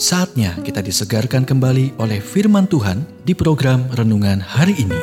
[0.00, 4.96] Saatnya kita disegarkan kembali oleh firman Tuhan di program renungan hari ini.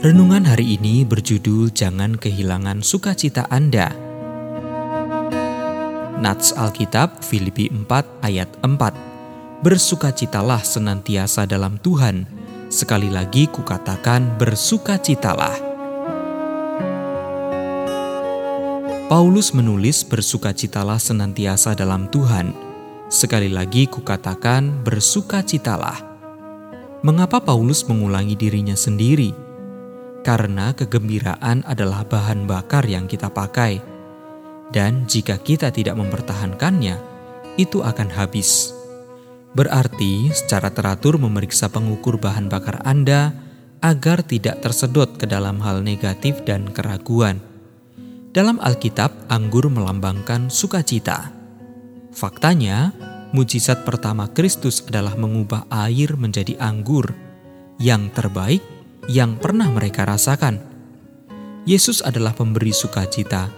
[0.00, 3.92] Renungan hari ini berjudul Jangan Kehilangan Sukacita Anda.
[6.16, 8.72] Nats Alkitab Filipi 4 ayat 4
[9.68, 12.24] Bersukacitalah senantiasa dalam Tuhan.
[12.72, 15.67] Sekali lagi kukatakan bersukacitalah.
[19.08, 22.52] Paulus menulis bersukacitalah senantiasa dalam Tuhan.
[23.08, 25.96] Sekali lagi kukatakan bersukacitalah.
[27.00, 29.32] Mengapa Paulus mengulangi dirinya sendiri?
[30.20, 33.80] Karena kegembiraan adalah bahan bakar yang kita pakai.
[34.68, 37.00] Dan jika kita tidak mempertahankannya,
[37.56, 38.76] itu akan habis.
[39.56, 43.32] Berarti secara teratur memeriksa pengukur bahan bakar Anda
[43.80, 47.40] agar tidak tersedot ke dalam hal negatif dan keraguan.
[48.38, 51.34] Dalam Alkitab, anggur melambangkan sukacita.
[52.14, 52.94] Faktanya,
[53.34, 57.18] mujizat pertama Kristus adalah mengubah air menjadi anggur
[57.82, 58.62] yang terbaik
[59.10, 60.62] yang pernah mereka rasakan.
[61.66, 63.50] Yesus adalah pemberi sukacita,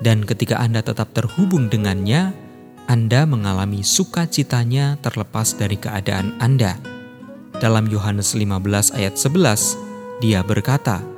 [0.00, 2.32] dan ketika Anda tetap terhubung dengannya,
[2.88, 6.80] Anda mengalami sukacitanya terlepas dari keadaan Anda.
[7.60, 11.11] Dalam Yohanes 15 ayat 11, dia berkata,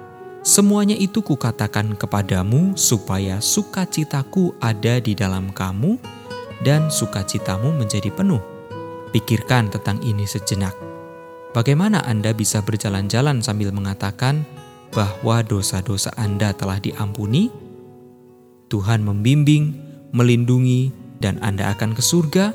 [0.44, 5.96] Semuanya itu kukatakan kepadamu supaya sukacitaku ada di dalam kamu
[6.60, 8.44] dan sukacitamu menjadi penuh.
[9.08, 10.76] Pikirkan tentang ini sejenak.
[11.56, 14.44] Bagaimana Anda bisa berjalan-jalan sambil mengatakan
[14.92, 17.48] bahwa dosa-dosa Anda telah diampuni?
[18.68, 19.72] Tuhan membimbing,
[20.12, 20.92] melindungi,
[21.24, 22.52] dan Anda akan ke surga?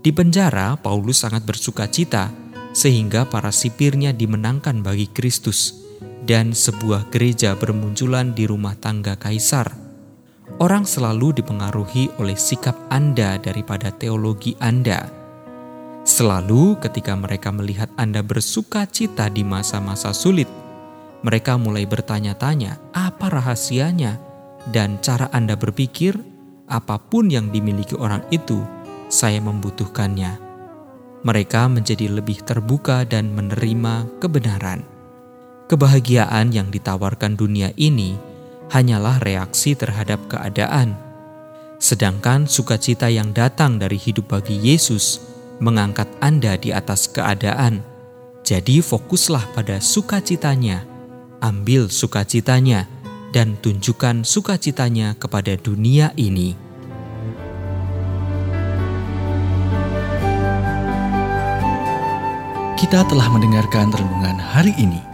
[0.00, 2.32] Di penjara, Paulus sangat bersuka cita
[2.72, 5.83] sehingga para sipirnya dimenangkan bagi Kristus
[6.24, 9.68] dan sebuah gereja bermunculan di rumah tangga kaisar.
[10.60, 15.08] Orang selalu dipengaruhi oleh sikap Anda daripada teologi Anda.
[16.04, 20.48] Selalu ketika mereka melihat Anda bersuka cita di masa-masa sulit,
[21.24, 24.20] mereka mulai bertanya-tanya apa rahasianya
[24.68, 26.12] dan cara Anda berpikir
[26.68, 28.60] apa pun yang dimiliki orang itu,
[29.08, 30.40] saya membutuhkannya.
[31.24, 34.93] Mereka menjadi lebih terbuka dan menerima kebenaran.
[35.64, 38.20] Kebahagiaan yang ditawarkan dunia ini
[38.68, 40.92] hanyalah reaksi terhadap keadaan,
[41.80, 45.24] sedangkan sukacita yang datang dari hidup bagi Yesus
[45.64, 47.80] mengangkat Anda di atas keadaan.
[48.44, 50.84] Jadi, fokuslah pada sukacitanya,
[51.40, 52.84] ambil sukacitanya,
[53.32, 56.52] dan tunjukkan sukacitanya kepada dunia ini.
[62.76, 65.13] Kita telah mendengarkan renungan hari ini.